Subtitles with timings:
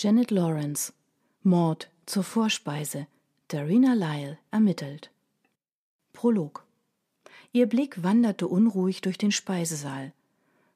[0.00, 0.92] Janet Lawrence.
[1.42, 3.08] Mord zur Vorspeise.
[3.48, 5.10] Darina Lyle ermittelt.
[6.12, 6.64] Prolog.
[7.50, 10.12] Ihr Blick wanderte unruhig durch den Speisesaal.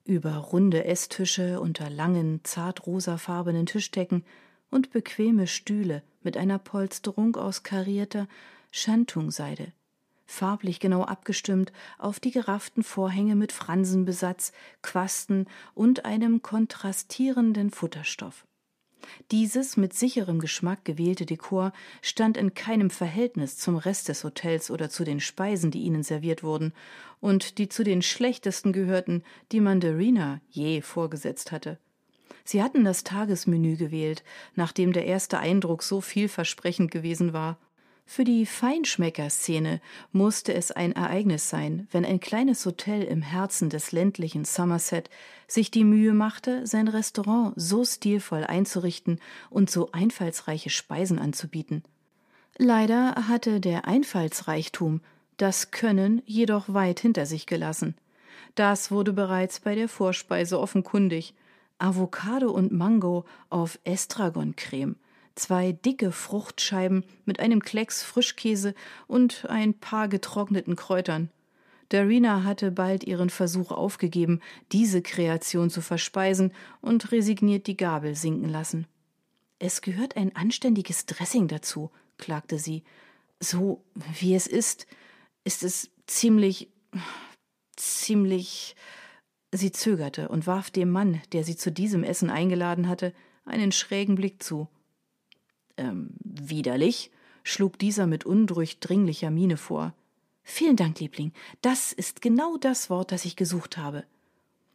[0.04, 4.24] Über runde Esstische unter langen, zartrosafarbenen Tischdecken
[4.72, 8.26] und bequeme Stühle mit einer Polsterung aus karierter
[8.72, 9.70] Schantung-Seide,
[10.26, 14.50] farblich genau abgestimmt auf die gerafften Vorhänge mit Fransenbesatz,
[14.82, 18.46] Quasten und einem kontrastierenden Futterstoff.
[19.30, 24.90] Dieses mit sicherem Geschmack gewählte Dekor stand in keinem Verhältnis zum Rest des Hotels oder
[24.90, 26.72] zu den Speisen, die ihnen serviert wurden
[27.20, 31.78] und die zu den schlechtesten gehörten, die Mandarina je vorgesetzt hatte.
[32.44, 34.24] Sie hatten das Tagesmenü gewählt,
[34.56, 37.58] nachdem der erste Eindruck so vielversprechend gewesen war
[38.04, 39.80] für die Feinschmecker-Szene
[40.10, 45.08] musste es ein Ereignis sein, wenn ein kleines Hotel im Herzen des ländlichen Somerset
[45.46, 49.18] sich die Mühe machte, sein Restaurant so stilvoll einzurichten
[49.50, 51.84] und so einfallsreiche Speisen anzubieten.
[52.58, 55.00] Leider hatte der Einfallsreichtum
[55.38, 57.96] das Können jedoch weit hinter sich gelassen.
[58.54, 61.34] Das wurde bereits bei der Vorspeise offenkundig.
[61.78, 64.96] Avocado und Mango auf Estragoncreme
[65.34, 68.74] zwei dicke Fruchtscheiben mit einem Klecks Frischkäse
[69.06, 71.30] und ein paar getrockneten Kräutern.
[71.88, 74.40] Darina hatte bald ihren Versuch aufgegeben,
[74.72, 78.86] diese Kreation zu verspeisen und resigniert die Gabel sinken lassen.
[79.58, 82.82] Es gehört ein anständiges Dressing dazu, klagte sie.
[83.40, 83.84] So
[84.18, 84.86] wie es ist,
[85.44, 86.68] ist es ziemlich,
[87.76, 88.74] ziemlich.
[89.54, 93.12] Sie zögerte und warf dem Mann, der sie zu diesem Essen eingeladen hatte,
[93.44, 94.66] einen schrägen Blick zu.
[95.76, 97.10] Ähm, widerlich,
[97.42, 99.94] schlug dieser mit undurchdringlicher Miene vor.
[100.42, 101.32] Vielen Dank, Liebling.
[101.60, 104.04] Das ist genau das Wort, das ich gesucht habe.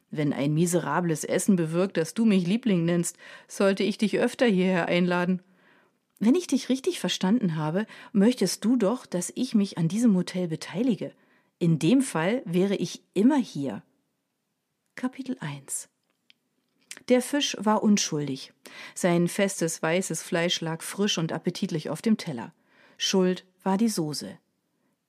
[0.10, 4.88] Wenn ein miserables Essen bewirkt, dass du mich Liebling nennst, sollte ich dich öfter hierher
[4.88, 5.42] einladen.
[6.20, 10.48] Wenn ich dich richtig verstanden habe, möchtest du doch, dass ich mich an diesem Hotel
[10.48, 11.12] beteilige.
[11.60, 13.84] In dem Fall wäre ich immer hier.
[14.96, 15.90] Kapitel 1
[17.10, 18.54] der Fisch war unschuldig.
[18.96, 22.54] Sein festes weißes Fleisch lag frisch und appetitlich auf dem Teller.
[22.98, 24.38] Schuld war die Soße.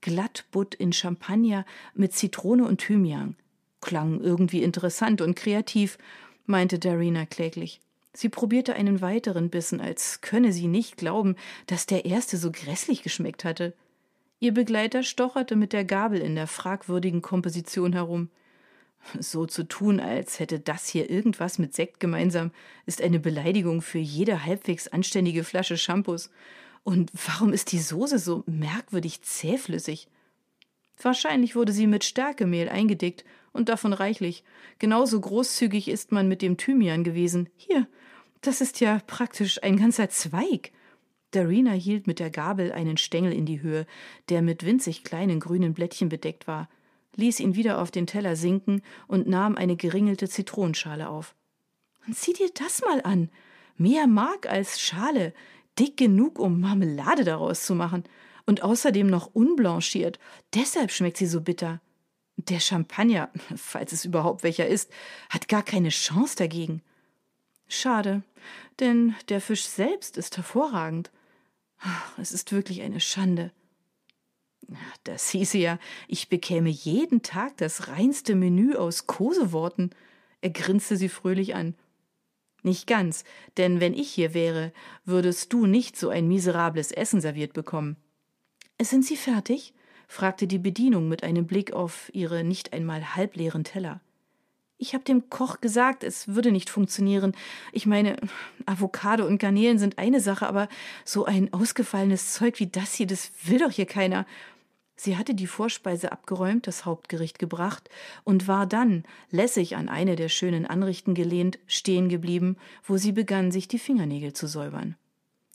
[0.00, 3.36] Glattbutt in Champagner mit Zitrone und Thymian.
[3.80, 5.98] Klang irgendwie interessant und kreativ,
[6.46, 7.80] meinte Darina kläglich.
[8.12, 13.02] Sie probierte einen weiteren Bissen, als könne sie nicht glauben, dass der erste so grässlich
[13.02, 13.74] geschmeckt hatte.
[14.40, 18.30] Ihr Begleiter stocherte mit der Gabel in der fragwürdigen Komposition herum.
[19.20, 22.50] So zu tun, als hätte das hier irgendwas mit Sekt gemeinsam,
[22.86, 26.30] ist eine Beleidigung für jede halbwegs anständige Flasche Shampoos.
[26.84, 30.08] Und warum ist die Soße so merkwürdig zähflüssig?
[31.00, 34.44] Wahrscheinlich wurde sie mit Stärkemehl eingedickt und davon reichlich.
[34.78, 37.48] Genauso großzügig ist man mit dem Thymian gewesen.
[37.56, 37.86] Hier,
[38.40, 40.72] das ist ja praktisch ein ganzer Zweig.
[41.30, 43.86] Darina hielt mit der Gabel einen Stängel in die Höhe,
[44.28, 46.68] der mit winzig kleinen grünen Blättchen bedeckt war
[47.18, 51.34] ließ ihn wieder auf den Teller sinken und nahm eine geringelte Zitronenschale auf.
[52.10, 53.28] Sieh dir das mal an.
[53.76, 55.34] Mehr Mark als Schale.
[55.78, 58.04] Dick genug, um Marmelade daraus zu machen.
[58.46, 60.18] Und außerdem noch unblanchiert.
[60.54, 61.80] Deshalb schmeckt sie so bitter.
[62.36, 64.90] Der Champagner, falls es überhaupt welcher ist,
[65.28, 66.82] hat gar keine Chance dagegen.
[67.66, 68.22] Schade,
[68.80, 71.10] denn der Fisch selbst ist hervorragend.
[72.16, 73.52] Es ist wirklich eine Schande.
[75.04, 79.90] Das hieße ja, ich bekäme jeden Tag das reinste Menü aus Koseworten.
[80.40, 81.74] Er grinste sie fröhlich an.
[82.62, 83.24] Nicht ganz,
[83.56, 84.72] denn wenn ich hier wäre,
[85.04, 87.96] würdest du nicht so ein miserables Essen serviert bekommen.
[88.80, 89.74] Sind Sie fertig?
[90.06, 94.00] fragte die Bedienung mit einem Blick auf ihre nicht einmal halbleeren Teller.
[94.78, 97.32] Ich habe dem Koch gesagt, es würde nicht funktionieren.
[97.72, 98.16] Ich meine,
[98.64, 100.68] Avocado und Garnelen sind eine Sache, aber
[101.04, 104.24] so ein ausgefallenes Zeug wie das hier, das will doch hier keiner.
[105.00, 107.88] Sie hatte die Vorspeise abgeräumt, das Hauptgericht gebracht
[108.24, 113.52] und war dann, lässig an eine der schönen Anrichten gelehnt, stehen geblieben, wo sie begann,
[113.52, 114.96] sich die Fingernägel zu säubern.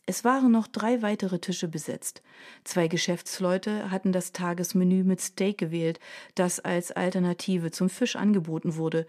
[0.05, 2.23] Es waren noch drei weitere Tische besetzt.
[2.63, 5.99] Zwei Geschäftsleute hatten das Tagesmenü mit Steak gewählt,
[6.35, 9.05] das als Alternative zum Fisch angeboten wurde,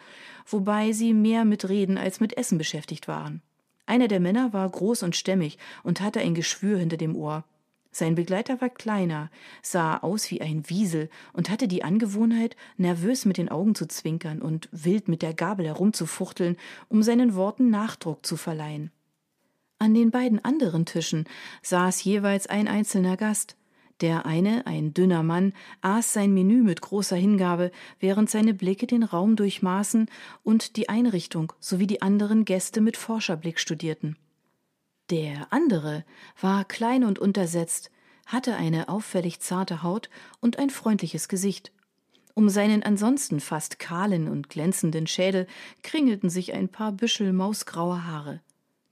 [0.46, 3.40] wobei sie mehr mit Reden als mit Essen beschäftigt waren.
[3.86, 7.44] Einer der Männer war groß und stämmig und hatte ein Geschwür hinter dem Ohr.
[7.96, 9.30] Sein Begleiter war kleiner,
[9.62, 14.42] sah aus wie ein Wiesel und hatte die Angewohnheit, nervös mit den Augen zu zwinkern
[14.42, 16.56] und wild mit der Gabel herumzufuchteln,
[16.88, 18.90] um seinen Worten Nachdruck zu verleihen.
[19.78, 21.28] An den beiden anderen Tischen
[21.62, 23.56] saß jeweils ein einzelner Gast.
[24.00, 27.70] Der eine, ein dünner Mann, aß sein Menü mit großer Hingabe,
[28.00, 30.10] während seine Blicke den Raum durchmaßen
[30.42, 34.16] und die Einrichtung sowie die anderen Gäste mit Forscherblick studierten.
[35.10, 36.04] Der andere
[36.40, 37.90] war klein und untersetzt,
[38.26, 40.08] hatte eine auffällig zarte Haut
[40.40, 41.72] und ein freundliches Gesicht.
[42.34, 45.46] Um seinen ansonsten fast kahlen und glänzenden Schädel
[45.82, 48.40] kringelten sich ein paar Büschel mausgrauer Haare.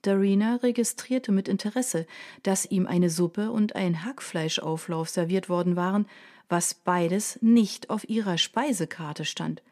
[0.02, 2.06] Darina registrierte mit Interesse,
[2.42, 6.06] dass ihm eine Suppe und ein Hackfleischauflauf serviert worden waren,
[6.48, 9.62] was beides nicht auf ihrer Speisekarte stand.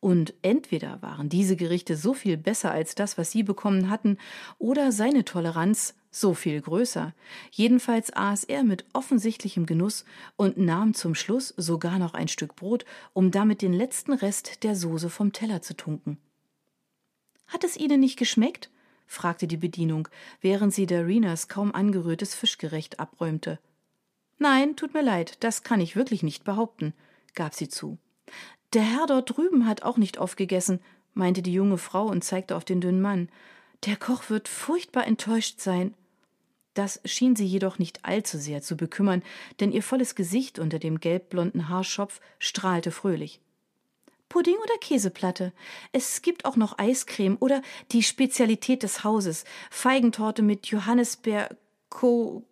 [0.00, 4.18] Und entweder waren diese Gerichte so viel besser als das, was sie bekommen hatten,
[4.58, 7.14] oder seine Toleranz so viel größer.
[7.52, 10.04] Jedenfalls aß er mit offensichtlichem Genuss
[10.36, 14.74] und nahm zum Schluss sogar noch ein Stück Brot, um damit den letzten Rest der
[14.74, 16.18] Soße vom Teller zu tunken.
[17.46, 18.70] Hat es Ihnen nicht geschmeckt?
[19.10, 20.08] Fragte die Bedienung,
[20.40, 23.58] während sie Darinas kaum angerührtes Fischgerecht abräumte.
[24.38, 26.94] Nein, tut mir leid, das kann ich wirklich nicht behaupten,
[27.34, 27.98] gab sie zu.
[28.72, 30.78] Der Herr dort drüben hat auch nicht aufgegessen,
[31.12, 33.28] meinte die junge Frau und zeigte auf den dünnen Mann.
[33.84, 35.92] Der Koch wird furchtbar enttäuscht sein.
[36.74, 39.24] Das schien sie jedoch nicht allzu sehr zu bekümmern,
[39.58, 43.40] denn ihr volles Gesicht unter dem gelbblonden Haarschopf strahlte fröhlich.
[44.30, 45.52] Pudding oder Käseplatte.
[45.92, 47.60] Es gibt auch noch Eiscreme oder
[47.92, 51.54] die Spezialität des Hauses, Feigentorte mit Johannisbeer,
[51.90, 52.44] Co,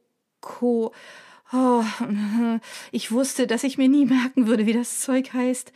[0.43, 0.93] Co.
[1.53, 1.85] Oh,
[2.93, 5.73] ich wusste, dass ich mir nie merken würde, wie das Zeug heißt.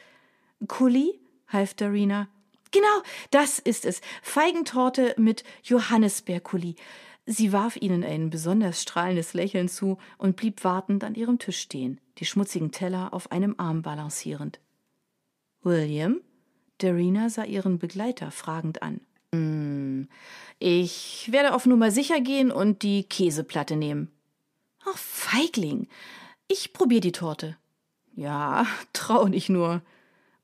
[0.69, 1.19] Kuli?
[1.49, 2.29] half Darina.
[2.73, 4.01] Genau, das ist es.
[4.23, 6.75] Feigentorte mit Johannisbeerkuli.
[7.27, 12.01] Sie warf ihnen ein besonders strahlendes Lächeln zu und blieb wartend an ihrem Tisch stehen,
[12.19, 14.59] die schmutzigen Teller auf einem Arm balancierend.
[15.63, 16.21] William?
[16.79, 19.01] Darina sah ihren Begleiter fragend an.
[19.35, 20.09] Hm,
[20.59, 24.11] ich werde auf Nummer sicher gehen und die Käseplatte nehmen.
[24.85, 25.89] Ach, Feigling.
[26.49, 27.57] Ich probier die Torte.
[28.15, 29.83] Ja, trau nicht nur.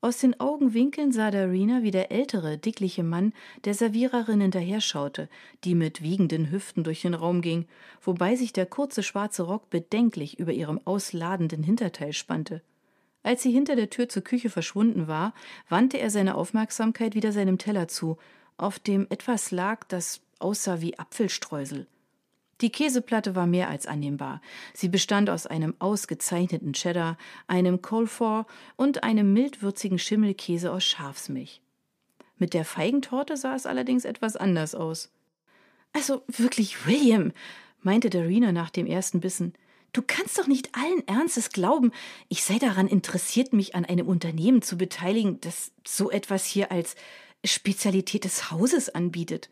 [0.00, 3.32] Aus den Augenwinkeln sah Darina, wie der ältere, dickliche Mann
[3.64, 5.28] der Serviererin hinterher schaute,
[5.64, 7.66] die mit wiegenden Hüften durch den Raum ging,
[8.00, 12.62] wobei sich der kurze schwarze Rock bedenklich über ihrem ausladenden Hinterteil spannte.
[13.28, 15.34] Als sie hinter der Tür zur Küche verschwunden war,
[15.68, 18.16] wandte er seine Aufmerksamkeit wieder seinem Teller zu,
[18.56, 21.86] auf dem etwas lag, das aussah wie Apfelstreusel.
[22.62, 24.40] Die Käseplatte war mehr als annehmbar.
[24.72, 28.46] Sie bestand aus einem ausgezeichneten Cheddar, einem Colfort
[28.76, 31.60] und einem mildwürzigen Schimmelkäse aus Schafsmilch.
[32.38, 35.10] Mit der Feigentorte sah es allerdings etwas anders aus.
[35.92, 37.32] Also wirklich, William,
[37.82, 39.52] meinte Darina nach dem ersten Bissen,
[39.92, 41.92] Du kannst doch nicht allen Ernstes glauben,
[42.28, 46.94] ich sei daran interessiert, mich an einem Unternehmen zu beteiligen, das so etwas hier als
[47.44, 49.48] Spezialität des Hauses anbietet.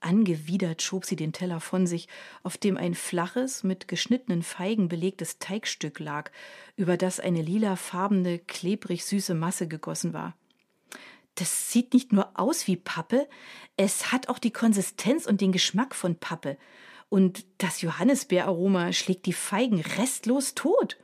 [0.00, 2.08] Angewidert schob sie den Teller von sich,
[2.42, 6.30] auf dem ein flaches, mit geschnittenen Feigen belegtes Teigstück lag,
[6.76, 10.36] über das eine lilafarbene, klebrig süße Masse gegossen war.
[11.36, 13.26] Das sieht nicht nur aus wie Pappe,
[13.78, 16.58] es hat auch die Konsistenz und den Geschmack von Pappe
[17.14, 20.96] und das Johannisbeeraroma schlägt die Feigen restlos tot.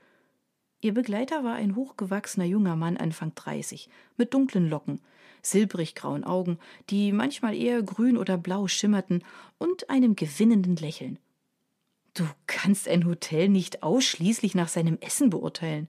[0.81, 5.01] Ihr Begleiter war ein hochgewachsener junger Mann Anfang dreißig, mit dunklen Locken,
[5.41, 6.59] silbrig grauen Augen,
[6.89, 9.23] die manchmal eher grün oder blau schimmerten,
[9.59, 11.21] und einem gewinnenden Lächeln.
[12.15, 15.87] Du kannst ein Hotel nicht ausschließlich nach seinem Essen beurteilen.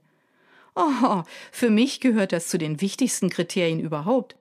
[0.76, 4.36] Oh, für mich gehört das zu den wichtigsten Kriterien überhaupt.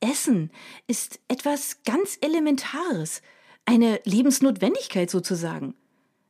[0.00, 0.50] Essen
[0.86, 3.20] ist etwas ganz Elementares
[3.64, 5.74] eine Lebensnotwendigkeit sozusagen.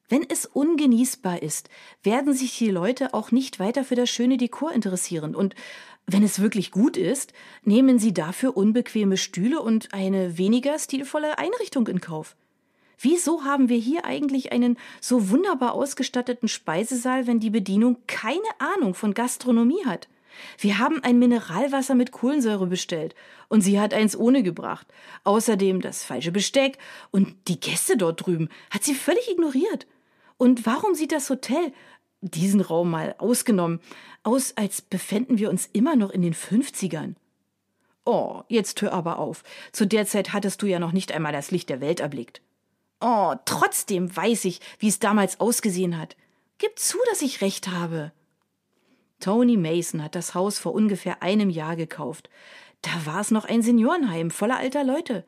[0.08, 1.68] Wenn es ungenießbar ist,
[2.02, 5.36] werden sich die Leute auch nicht weiter für das schöne Dekor interessieren.
[5.36, 5.54] Und
[6.06, 11.86] wenn es wirklich gut ist, nehmen sie dafür unbequeme Stühle und eine weniger stilvolle Einrichtung
[11.86, 12.34] in Kauf.
[12.98, 18.94] Wieso haben wir hier eigentlich einen so wunderbar ausgestatteten Speisesaal, wenn die Bedienung keine Ahnung
[18.94, 20.08] von Gastronomie hat?
[20.58, 23.14] Wir haben ein Mineralwasser mit Kohlensäure bestellt
[23.48, 24.86] und sie hat eins ohne gebracht.
[25.24, 26.78] Außerdem das falsche Besteck
[27.10, 29.86] und die Gäste dort drüben hat sie völlig ignoriert.
[30.36, 31.72] Und warum sieht das Hotel,
[32.20, 33.80] diesen Raum mal ausgenommen,
[34.22, 37.14] aus, als befänden wir uns immer noch in den 50ern?
[38.04, 39.42] Oh, jetzt hör aber auf.
[39.72, 42.40] Zu der Zeit hattest du ja noch nicht einmal das Licht der Welt erblickt.
[43.00, 46.16] Oh, trotzdem weiß ich, wie es damals ausgesehen hat.
[46.58, 48.12] Gib zu, dass ich recht habe.
[49.20, 52.30] Tony Mason hat das Haus vor ungefähr einem Jahr gekauft.
[52.82, 55.24] Da war es noch ein Seniorenheim voller alter Leute.